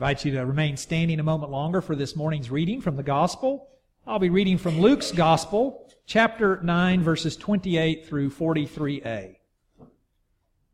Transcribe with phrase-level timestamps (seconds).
[0.00, 3.68] invite you to remain standing a moment longer for this morning's reading from the Gospel.
[4.06, 9.36] I'll be reading from Luke's Gospel, chapter 9, verses 28 through 43a.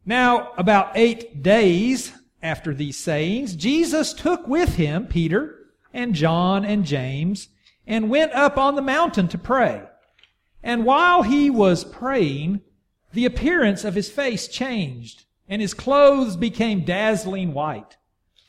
[0.05, 6.85] Now, about eight days after these sayings, Jesus took with him Peter and John and
[6.85, 7.49] James
[7.85, 9.83] and went up on the mountain to pray.
[10.63, 12.61] And while he was praying,
[13.13, 17.97] the appearance of his face changed and his clothes became dazzling white.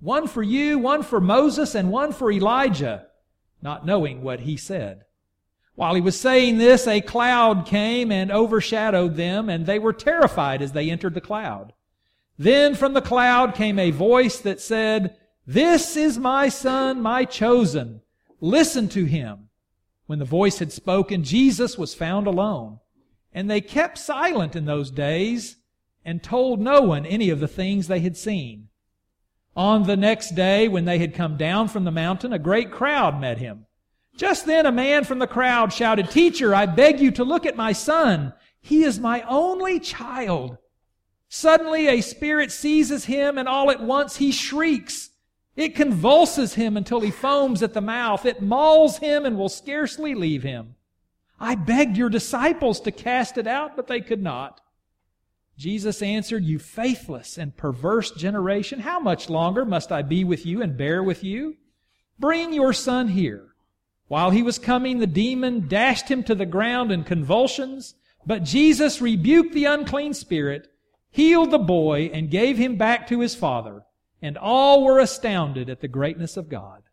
[0.00, 3.06] one for you, one for Moses, and one for Elijah,
[3.62, 5.04] not knowing what he said.
[5.74, 10.62] While he was saying this, a cloud came and overshadowed them, and they were terrified
[10.62, 11.72] as they entered the cloud.
[12.38, 18.00] Then from the cloud came a voice that said, This is my son, my chosen.
[18.40, 19.50] Listen to him.
[20.06, 22.80] When the voice had spoken, Jesus was found alone.
[23.32, 25.58] And they kept silent in those days
[26.04, 28.69] and told no one any of the things they had seen.
[29.56, 33.20] On the next day, when they had come down from the mountain, a great crowd
[33.20, 33.66] met him.
[34.16, 37.56] Just then a man from the crowd shouted, Teacher, I beg you to look at
[37.56, 38.32] my son.
[38.60, 40.58] He is my only child.
[41.28, 45.10] Suddenly a spirit seizes him and all at once he shrieks.
[45.56, 48.26] It convulses him until he foams at the mouth.
[48.26, 50.74] It mauls him and will scarcely leave him.
[51.38, 54.60] I begged your disciples to cast it out, but they could not.
[55.60, 60.62] Jesus answered, You faithless and perverse generation, how much longer must I be with you
[60.62, 61.58] and bear with you?
[62.18, 63.48] Bring your son here.
[64.08, 67.94] While he was coming, the demon dashed him to the ground in convulsions,
[68.24, 70.66] but Jesus rebuked the unclean spirit,
[71.10, 73.82] healed the boy, and gave him back to his father,
[74.22, 76.84] and all were astounded at the greatness of God.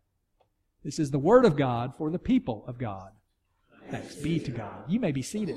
[0.84, 3.12] This is the word of God for the people of God.
[3.90, 4.84] Thanks be to God.
[4.88, 5.56] You may be seated.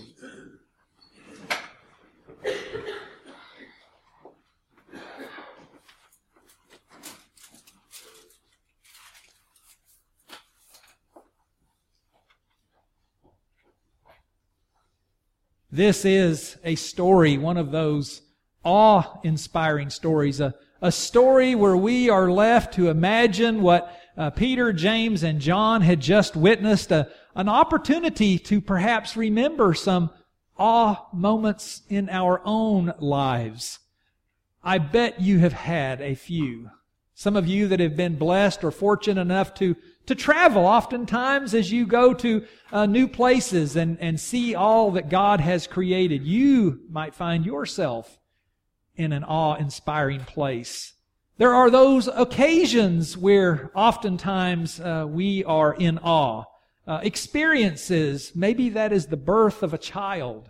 [15.81, 18.22] This is a story, one of those
[18.64, 25.24] awe-inspiring stories, a, a story where we are left to imagine what uh, Peter, James,
[25.24, 30.12] and John had just witnessed, a, an opportunity to perhaps remember some
[30.56, 33.80] awe moments in our own lives.
[34.64, 36.70] I bet you have had a few.
[37.16, 39.75] Some of you that have been blessed or fortunate enough to
[40.06, 45.10] to travel oftentimes as you go to uh, new places and, and see all that
[45.10, 46.24] God has created.
[46.24, 48.20] You might find yourself
[48.96, 50.94] in an awe-inspiring place.
[51.38, 56.44] There are those occasions where oftentimes uh, we are in awe.
[56.88, 60.50] Uh, experiences, maybe that is the birth of a child,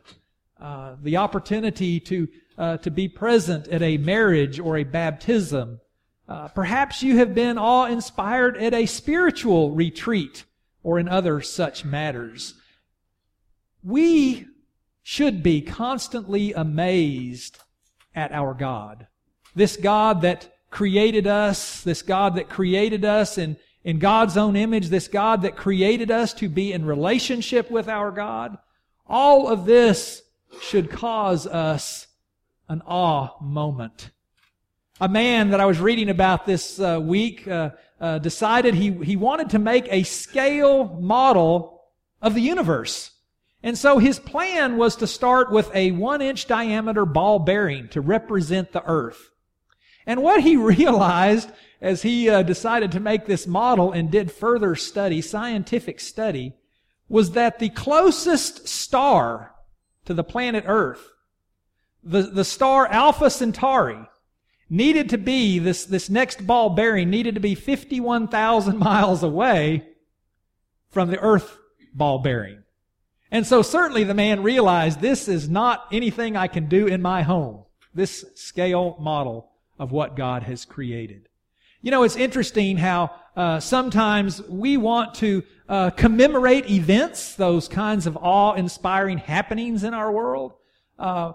[0.59, 5.79] uh, the opportunity to uh, to be present at a marriage or a baptism,
[6.31, 10.45] uh, perhaps you have been awe inspired at a spiritual retreat
[10.81, 12.53] or in other such matters.
[13.83, 14.47] We
[15.03, 17.57] should be constantly amazed
[18.15, 19.07] at our God.
[19.55, 24.87] This God that created us, this God that created us in, in God's own image,
[24.87, 28.57] this God that created us to be in relationship with our God.
[29.05, 30.21] All of this
[30.61, 32.07] should cause us
[32.69, 34.11] an awe moment
[35.01, 39.15] a man that I was reading about this uh, week uh, uh, decided he, he
[39.15, 41.81] wanted to make a scale model
[42.21, 43.09] of the universe.
[43.63, 47.99] And so his plan was to start with a one inch diameter ball bearing to
[47.99, 49.31] represent the earth.
[50.05, 51.49] And what he realized
[51.81, 56.53] as he uh, decided to make this model and did further study, scientific study,
[57.09, 59.55] was that the closest star
[60.05, 61.11] to the planet Earth,
[62.03, 64.07] the, the star Alpha Centauri,
[64.71, 69.85] needed to be, this, this next ball bearing needed to be 51,000 miles away
[70.89, 71.59] from the earth
[71.93, 72.63] ball bearing.
[73.29, 77.21] And so certainly the man realized this is not anything I can do in my
[77.21, 77.65] home.
[77.93, 81.27] This scale model of what God has created.
[81.81, 88.05] You know, it's interesting how uh, sometimes we want to uh, commemorate events, those kinds
[88.05, 90.53] of awe-inspiring happenings in our world.
[90.99, 91.33] Uh,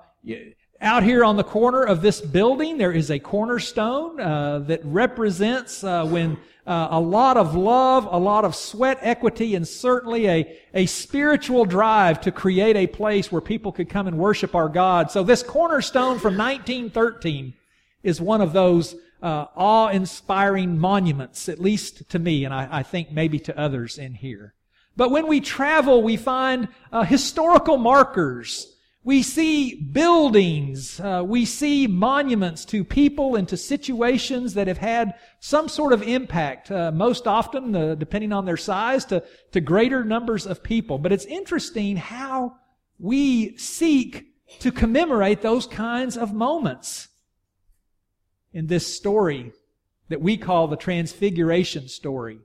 [0.80, 5.82] out here on the corner of this building, there is a cornerstone uh, that represents
[5.82, 10.58] uh, when uh, a lot of love, a lot of sweat equity, and certainly a,
[10.74, 15.10] a spiritual drive to create a place where people could come and worship our God.
[15.10, 17.54] So this cornerstone from 1913
[18.02, 23.10] is one of those uh, awe-inspiring monuments, at least to me, and I, I, think
[23.10, 24.52] maybe to others in here.
[24.94, 28.75] But when we travel, we find uh, historical markers
[29.06, 35.14] we see buildings, uh, we see monuments to people and to situations that have had
[35.38, 39.22] some sort of impact, uh, most often, uh, depending on their size, to,
[39.52, 40.98] to greater numbers of people.
[40.98, 42.56] But it's interesting how
[42.98, 44.26] we seek
[44.58, 47.06] to commemorate those kinds of moments.
[48.52, 49.52] In this story
[50.08, 52.40] that we call the Transfiguration story,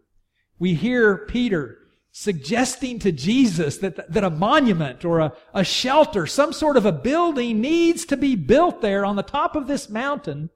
[0.60, 1.81] we hear Peter
[2.12, 6.92] suggesting to Jesus that, that a monument or a, a shelter, some sort of a
[6.92, 10.50] building needs to be built there on the top of this mountain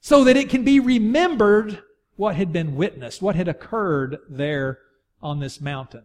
[0.00, 1.82] so that it can be remembered
[2.16, 4.78] what had been witnessed, what had occurred there
[5.22, 6.04] on this mountain.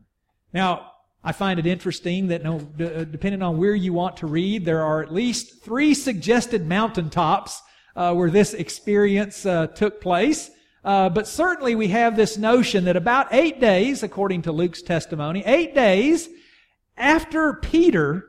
[0.53, 0.91] Now,
[1.24, 5.01] I find it interesting that no, depending on where you want to read, there are
[5.01, 7.63] at least three suggested mountaintops
[7.95, 10.51] uh, where this experience uh, took place.
[10.86, 15.44] Uh, but certainly we have this notion that about eight days, according to Luke's testimony,
[15.44, 16.30] eight days
[16.96, 18.28] after Peter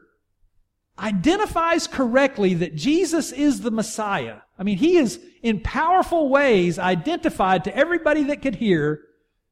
[0.98, 4.38] identifies correctly that Jesus is the Messiah.
[4.58, 9.02] I mean, he is in powerful ways identified to everybody that could hear.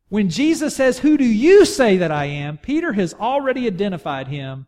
[0.08, 2.56] When Jesus says, Who do you say that I am?
[2.56, 4.66] Peter has already identified him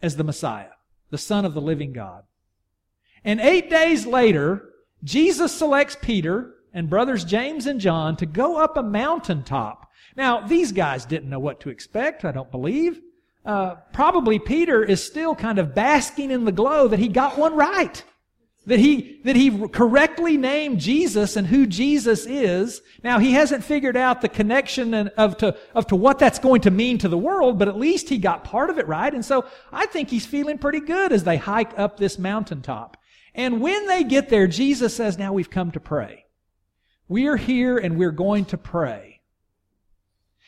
[0.00, 0.72] as the Messiah,
[1.10, 2.24] the Son of the living God.
[3.22, 4.70] And eight days later,
[5.04, 9.90] Jesus selects Peter and brothers James and John to go up a mountaintop.
[10.14, 13.00] Now, these guys didn't know what to expect, I don't believe.
[13.46, 17.56] Uh, probably Peter is still kind of basking in the glow that he got one
[17.56, 18.04] right.
[18.66, 22.82] That he, that he correctly named Jesus and who Jesus is.
[23.02, 26.70] Now, he hasn't figured out the connection of to, of to what that's going to
[26.70, 29.14] mean to the world, but at least he got part of it right.
[29.14, 32.98] And so I think he's feeling pretty good as they hike up this mountaintop.
[33.34, 36.25] And when they get there, Jesus says, now we've come to pray.
[37.08, 39.20] We're here and we're going to pray.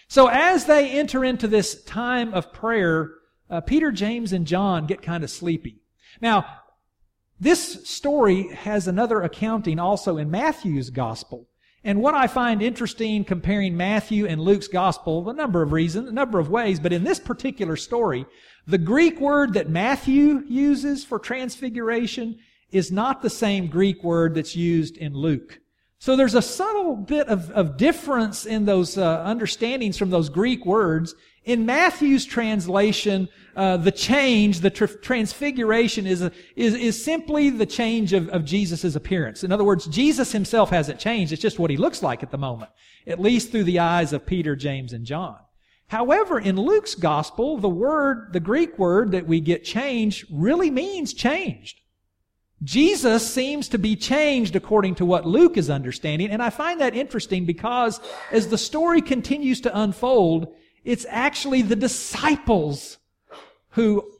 [0.08, 3.12] So as they enter into this time of prayer,
[3.50, 5.82] uh, Peter, James, and John get kind of sleepy.
[6.20, 6.46] Now,
[7.38, 11.46] this story has another accounting also in Matthew's gospel.
[11.84, 16.12] And what I find interesting comparing Matthew and Luke's gospel, a number of reasons, a
[16.12, 18.26] number of ways, but in this particular story,
[18.66, 22.38] the Greek word that Matthew uses for transfiguration
[22.70, 25.60] is not the same Greek word that's used in Luke.
[26.00, 30.64] So there's a subtle bit of, of difference in those uh, understandings from those Greek
[30.64, 31.14] words.
[31.44, 36.22] In Matthew's translation, uh, the change, the tr- transfiguration is,
[36.54, 39.42] is, is simply the change of, of Jesus' appearance.
[39.42, 41.32] In other words, Jesus himself hasn't changed.
[41.32, 42.70] It's just what he looks like at the moment,
[43.06, 45.38] at least through the eyes of Peter, James, and John.
[45.88, 51.12] However, in Luke's gospel, the word, the Greek word that we get changed really means
[51.12, 51.80] changed.
[52.62, 56.96] Jesus seems to be changed according to what Luke is understanding, and I find that
[56.96, 58.00] interesting because
[58.32, 62.98] as the story continues to unfold, it's actually the disciples
[63.70, 64.10] who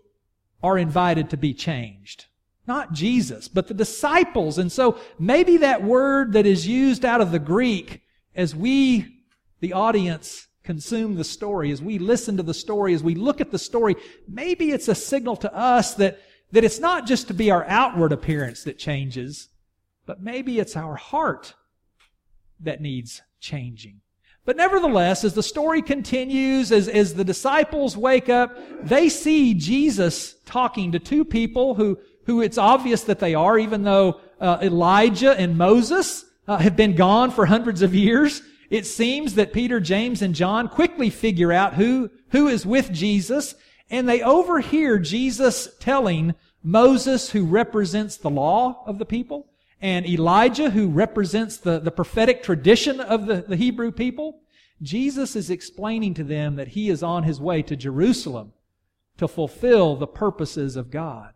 [0.63, 2.27] are invited to be changed.
[2.67, 4.59] Not Jesus, but the disciples.
[4.59, 8.03] And so maybe that word that is used out of the Greek
[8.37, 9.23] as we,
[9.61, 13.51] the audience, consume the story, as we listen to the story, as we look at
[13.51, 13.97] the story,
[14.29, 16.21] maybe it's a signal to us that
[16.53, 19.49] that it's not just to be our outward appearance that changes,
[20.07, 21.55] but maybe it's our heart
[22.61, 24.01] that needs changing.
[24.45, 30.37] But nevertheless, as the story continues, as, as the disciples wake up, they see Jesus
[30.47, 35.39] talking to two people who, who it's obvious that they are, even though uh, Elijah
[35.39, 38.41] and Moses uh, have been gone for hundreds of years.
[38.71, 43.55] It seems that Peter, James, and John quickly figure out who, who is with Jesus
[43.91, 49.47] and they overhear Jesus telling Moses, who represents the law of the people,
[49.81, 54.41] and Elijah, who represents the, the prophetic tradition of the, the Hebrew people,
[54.83, 58.53] Jesus is explaining to them that he is on his way to Jerusalem
[59.19, 61.35] to fulfill the purposes of God.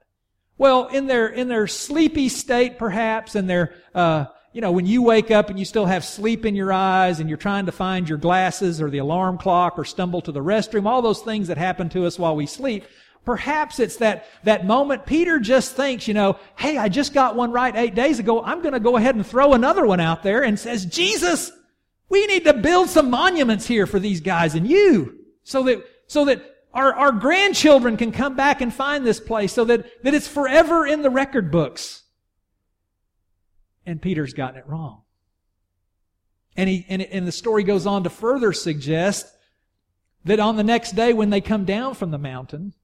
[0.59, 5.02] Well, in their, in their sleepy state, perhaps, in their, uh, you know, when you
[5.02, 8.09] wake up and you still have sleep in your eyes and you're trying to find
[8.09, 11.56] your glasses or the alarm clock or stumble to the restroom, all those things that
[11.56, 12.85] happen to us while we sleep,
[13.25, 17.50] perhaps it's that, that moment Peter just thinks, you know, hey, I just got one
[17.50, 18.42] right eight days ago.
[18.42, 21.50] I'm going to go ahead and throw another one out there and says, Jesus,
[22.11, 26.26] we need to build some monuments here for these guys and you so that, so
[26.26, 26.44] that
[26.75, 30.87] our, our grandchildren can come back and find this place so that, that it's forever
[30.87, 32.02] in the record books.
[33.85, 35.03] And Peter's gotten it wrong.
[36.57, 39.27] And he, and, and the story goes on to further suggest
[40.25, 42.75] that on the next day when they come down from the mountain,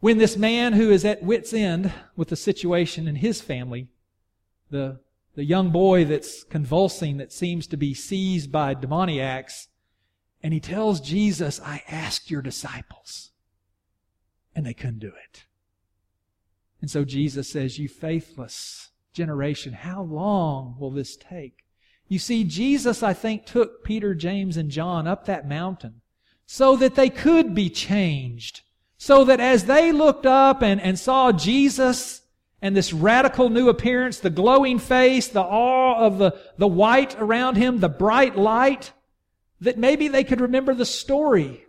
[0.00, 3.88] when this man who is at wit's end with the situation in his family,
[4.70, 5.00] the,
[5.34, 9.68] the young boy that's convulsing, that seems to be seized by demoniacs,
[10.42, 13.32] and he tells Jesus, I asked your disciples,
[14.54, 15.44] and they couldn't do it.
[16.80, 21.64] And so Jesus says, You faithless generation, how long will this take?
[22.08, 26.00] You see, Jesus, I think, took Peter, James, and John up that mountain
[26.46, 28.62] so that they could be changed.
[28.96, 32.22] So that as they looked up and, and saw Jesus
[32.60, 37.56] and this radical new appearance, the glowing face, the awe of the, the white around
[37.56, 38.92] him, the bright light,
[39.60, 41.64] that maybe they could remember the story,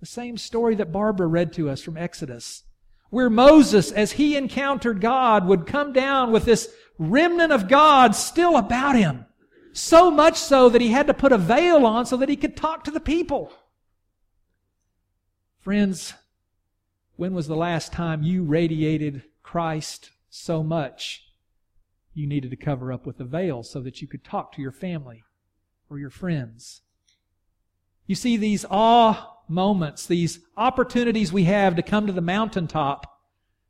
[0.00, 2.64] the same story that Barbara read to us from Exodus,
[3.10, 6.68] where Moses, as he encountered God, would come down with this
[6.98, 9.26] remnant of God still about him.
[9.72, 12.56] So much so that he had to put a veil on so that he could
[12.56, 13.52] talk to the people.
[15.60, 16.14] Friends,
[17.16, 21.28] when was the last time you radiated Christ so much
[22.12, 24.72] you needed to cover up with a veil so that you could talk to your
[24.72, 25.24] family
[25.88, 26.82] or your friends?
[28.06, 33.20] You see, these awe moments, these opportunities we have to come to the mountaintop,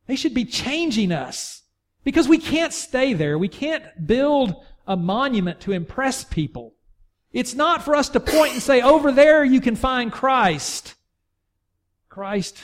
[0.07, 1.63] they should be changing us
[2.05, 3.39] because we can't stay there.
[3.39, 6.75] We can't build a monument to impress people.
[7.33, 10.95] It's not for us to point and say, over there you can find Christ.
[12.09, 12.57] Christ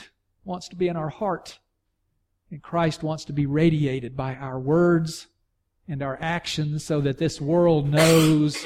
[0.45, 1.59] wants to be in our heart.
[2.51, 5.27] And Christ wants to be radiated by our words
[5.87, 8.65] and our actions so that this world knows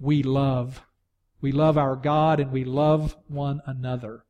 [0.00, 0.82] we love.
[1.40, 4.24] We love our God and we love one another.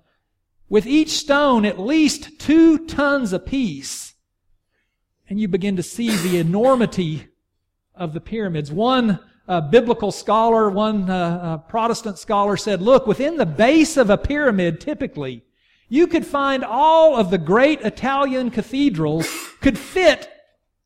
[0.68, 4.14] with each stone at least two tons apiece.
[5.28, 7.26] And you begin to see the enormity
[7.94, 8.70] of the pyramids.
[8.70, 14.18] One a biblical scholar, one uh, Protestant scholar said, look, within the base of a
[14.18, 15.42] pyramid, typically,
[15.88, 19.26] you could find all of the great Italian cathedrals
[19.62, 20.28] could fit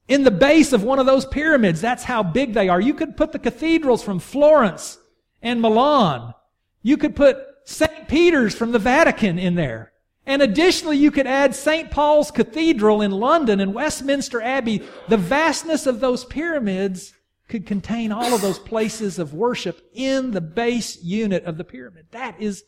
[0.09, 1.81] in the base of one of those pyramids.
[1.81, 2.81] That's how big they are.
[2.81, 4.99] You could put the cathedrals from Florence
[5.41, 6.35] and Milan.
[6.83, 8.09] You could put St.
[8.09, 9.93] Peter's from the Vatican in there.
[10.25, 11.91] And additionally, you could add St.
[11.91, 14.83] Paul's Cathedral in London and Westminster Abbey.
[15.09, 17.13] The vastness of those pyramids
[17.49, 22.07] could contain all of those places of worship in the base unit of the pyramid.
[22.13, 22.65] That is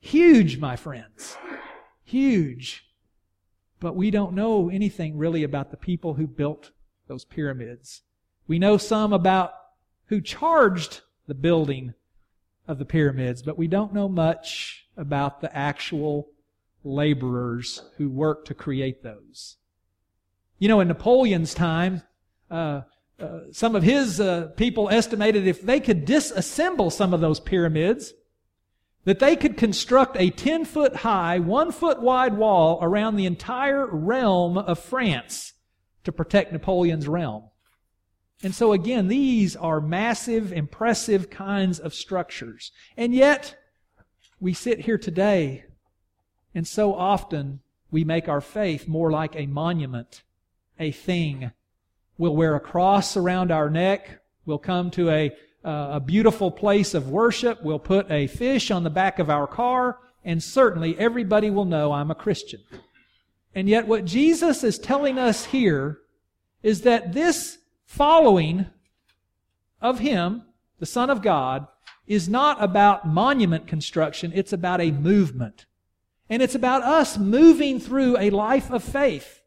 [0.00, 1.36] huge, my friends.
[2.04, 2.83] Huge.
[3.80, 6.70] But we don't know anything really about the people who built
[7.08, 8.02] those pyramids.
[8.46, 9.52] We know some about
[10.06, 11.94] who charged the building
[12.66, 16.28] of the pyramids, but we don't know much about the actual
[16.82, 19.56] laborers who worked to create those.
[20.58, 22.02] You know, in Napoleon's time,
[22.50, 22.82] uh,
[23.18, 28.12] uh, some of his uh, people estimated if they could disassemble some of those pyramids,
[29.04, 33.86] that they could construct a 10 foot high, 1 foot wide wall around the entire
[33.86, 35.52] realm of France
[36.04, 37.44] to protect Napoleon's realm.
[38.42, 42.72] And so again, these are massive, impressive kinds of structures.
[42.96, 43.56] And yet,
[44.40, 45.64] we sit here today,
[46.54, 50.22] and so often we make our faith more like a monument,
[50.78, 51.52] a thing,
[52.16, 54.20] We'll wear a cross around our neck.
[54.46, 55.32] We'll come to a,
[55.64, 57.62] uh, a beautiful place of worship.
[57.62, 59.98] We'll put a fish on the back of our car.
[60.24, 62.60] And certainly everybody will know I'm a Christian.
[63.54, 65.98] And yet what Jesus is telling us here
[66.62, 68.66] is that this following
[69.80, 70.42] of Him,
[70.78, 71.66] the Son of God,
[72.06, 74.32] is not about monument construction.
[74.34, 75.66] It's about a movement.
[76.28, 79.42] And it's about us moving through a life of faith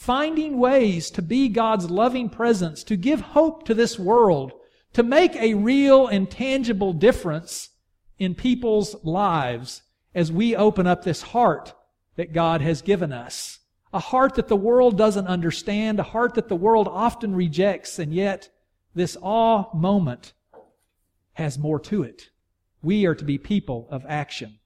[0.00, 4.50] finding ways to be God's loving presence, to give hope to this world,
[4.92, 7.70] to make a real and tangible difference
[8.18, 9.82] in people's lives
[10.14, 11.74] as we open up this heart
[12.16, 13.58] that God has given us.
[13.92, 18.12] A heart that the world doesn't understand, a heart that the world often rejects, and
[18.12, 18.48] yet
[18.94, 20.32] this awe moment
[21.32, 22.30] has more to it.
[22.82, 24.58] We are to be people of action.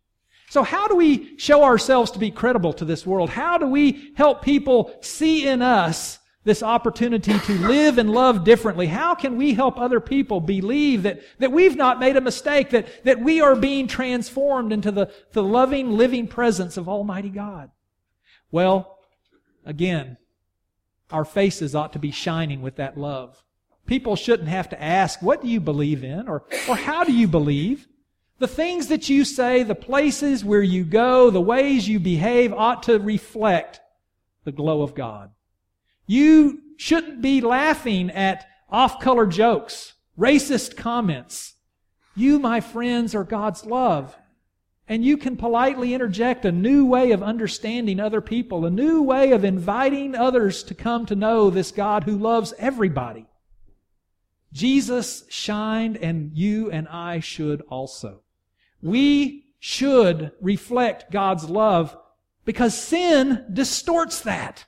[0.50, 3.30] So how do we show ourselves to be credible to this world?
[3.30, 8.86] How do we help people see in us this opportunity to live and love differently?
[8.86, 13.04] How can we help other people believe that, that we've not made a mistake, that,
[13.04, 17.70] that we are being transformed into the, the loving, living presence of Almighty God?
[18.50, 18.98] Well,
[19.64, 20.18] again,
[21.10, 23.42] our faces ought to be shining with that love.
[23.86, 26.28] People shouldn't have to ask, what do you believe in?
[26.28, 27.86] Or, or how do you believe?
[28.38, 32.82] The things that you say, the places where you go, the ways you behave ought
[32.84, 33.80] to reflect
[34.44, 35.30] the glow of God.
[36.06, 41.54] You shouldn't be laughing at off-color jokes, racist comments.
[42.16, 44.16] You, my friends, are God's love.
[44.86, 49.32] And you can politely interject a new way of understanding other people, a new way
[49.32, 53.26] of inviting others to come to know this God who loves everybody.
[54.52, 58.20] Jesus shined and you and I should also.
[58.82, 61.96] We should reflect God's love
[62.44, 64.66] because sin distorts that.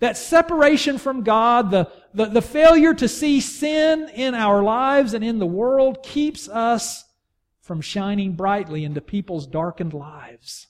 [0.00, 5.22] That separation from God, the, the, the, failure to see sin in our lives and
[5.22, 7.04] in the world keeps us
[7.60, 10.66] from shining brightly into people's darkened lives.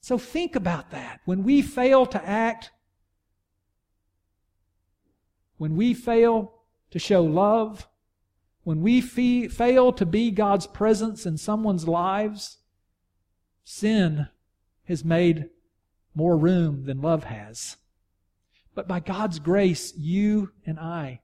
[0.00, 1.20] So think about that.
[1.26, 2.70] When we fail to act,
[5.58, 6.54] when we fail
[6.90, 7.86] to show love,
[8.64, 12.58] when we fe- fail to be God's presence in someone's lives,
[13.62, 14.28] sin
[14.84, 15.50] has made
[16.14, 17.76] more room than love has.
[18.78, 21.20] But by God's grace, you and I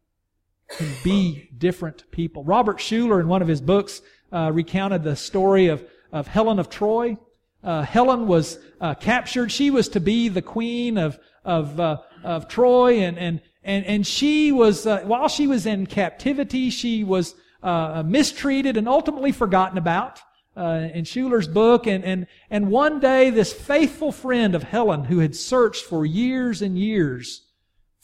[0.71, 2.43] can be different people.
[2.43, 6.69] Robert Schuller, in one of his books, uh, recounted the story of, of Helen of
[6.69, 7.17] Troy.
[7.63, 9.53] Uh, Helen was uh, captured.
[9.53, 14.05] She was to be the queen of of uh, of Troy, and and and and
[14.05, 19.79] she was uh, while she was in captivity, she was uh, mistreated and ultimately forgotten
[19.79, 20.21] about.
[20.57, 25.35] In Schuller's book, and, and, and one day this faithful friend of Helen, who had
[25.35, 27.44] searched for years and years,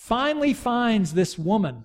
[0.01, 1.85] finally finds this woman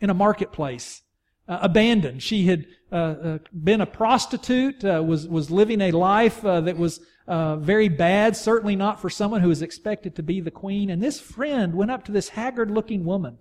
[0.00, 1.02] in a marketplace,
[1.46, 2.20] uh, abandoned.
[2.20, 6.76] She had uh, uh been a prostitute, uh, was was living a life uh, that
[6.76, 10.90] was very bad, certainly not for someone who was expected to be the queen.
[10.90, 13.38] And this friend went up to this haggard looking woman,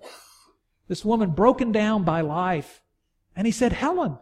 [0.88, 2.84] this woman broken down by life,
[3.36, 4.20] and he said, Helen.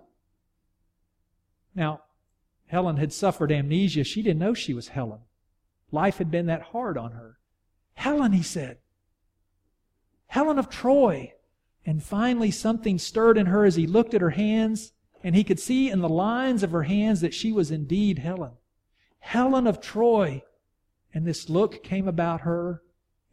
[1.75, 2.03] Now,
[2.67, 4.05] Helen had suffered amnesia.
[4.05, 5.19] She didn't know she was Helen.
[5.91, 7.37] Life had been that hard on her.
[7.95, 8.77] Helen, he said.
[10.29, 11.33] Helen of Troy.
[11.85, 15.59] And finally, something stirred in her as he looked at her hands, and he could
[15.59, 18.53] see in the lines of her hands that she was indeed Helen.
[19.19, 20.43] Helen of Troy.
[21.13, 22.83] And this look came about her,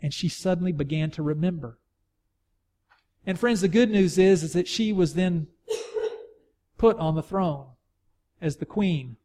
[0.01, 1.79] and she suddenly began to remember.
[3.27, 5.49] And friends, the good news is, is that she was then
[6.79, 7.67] put on the throne
[8.41, 9.17] as the queen.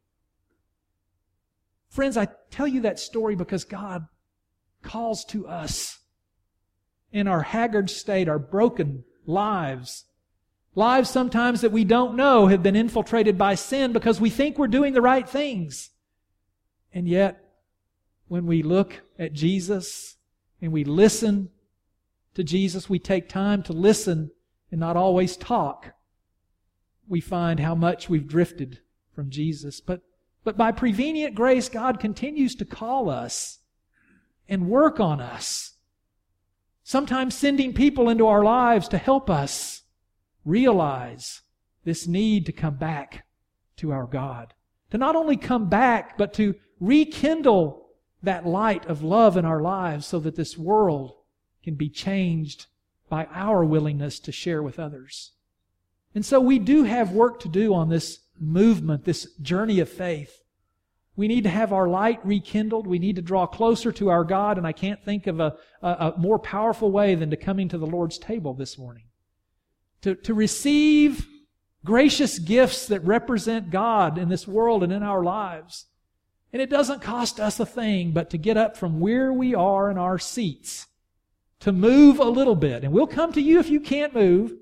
[1.88, 4.08] Friends, I tell you that story because God
[4.82, 6.01] calls to us
[7.12, 10.06] in our haggard state, our broken lives.
[10.74, 14.68] Lives sometimes that we don't know have been infiltrated by sin because we think we're
[14.68, 15.90] doing the right things.
[16.94, 17.44] And yet,
[18.28, 20.16] when we look at Jesus
[20.62, 21.50] and we listen
[22.34, 24.32] to Jesus, we take time to listen
[24.72, 25.94] and not always talk.
[27.08, 28.80] We find how much we've drifted
[29.14, 29.82] from Jesus.
[29.82, 30.02] But,
[30.46, 33.60] but by prevenient grace, God continues to call us
[34.48, 35.71] and work on us.
[36.92, 39.84] Sometimes sending people into our lives to help us
[40.44, 41.40] realize
[41.86, 43.26] this need to come back
[43.78, 44.54] to our God.
[44.90, 47.88] To not only come back, but to rekindle
[48.24, 51.14] that light of love in our lives so that this world
[51.64, 52.66] can be changed
[53.08, 55.32] by our willingness to share with others.
[56.14, 60.41] And so we do have work to do on this movement, this journey of faith.
[61.16, 62.88] We need to have our light rekindled.
[62.88, 65.88] We need to draw closer to our God, and I can't think of a, a,
[65.88, 69.04] a more powerful way than to coming to the Lord's table this morning.
[70.04, 71.28] To, to receive
[71.84, 75.86] gracious gifts that represent God in this world and in our lives.
[76.54, 79.90] And it doesn't cost us a thing but to get up from where we are
[79.90, 80.88] in our seats
[81.62, 82.84] to move a little bit.
[82.84, 84.54] And we'll come to you if you can't move,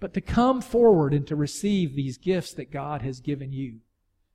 [0.00, 3.80] but to come forward and to receive these gifts that God has given you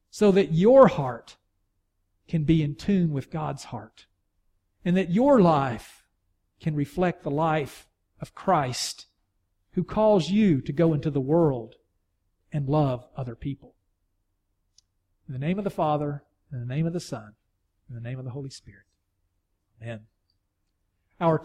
[0.10, 1.38] so that your heart
[2.28, 4.06] can be in tune with God's heart
[4.84, 6.06] and that your life
[6.60, 7.88] can reflect the life
[8.20, 9.06] of Christ
[9.74, 11.76] who calls you to go into the world
[12.52, 13.76] and love other people.
[15.28, 17.34] In the name of the Father, in the name of the Son,
[17.90, 18.86] in the name of the Holy Spirit.
[19.82, 20.02] Amen.
[21.20, 21.38] Our